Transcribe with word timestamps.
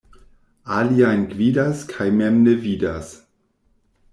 Aliajn 0.77 1.27
gvidas 1.33 1.83
kaj 1.91 2.09
mem 2.17 2.41
ne 2.49 2.57
vidas. 2.65 3.13